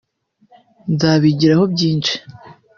nzabigiraho 0.93 1.63
byinshi 1.73 2.15